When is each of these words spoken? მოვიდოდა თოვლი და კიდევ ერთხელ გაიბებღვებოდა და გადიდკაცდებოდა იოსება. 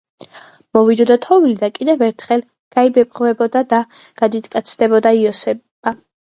მოვიდოდა 0.77 1.17
თოვლი 1.25 1.57
და 1.59 1.69
კიდევ 1.75 2.01
ერთხელ 2.07 2.43
გაიბებღვებოდა 2.77 3.65
და 3.77 3.85
გადიდკაცდებოდა 4.25 5.17
იოსება. 5.23 5.99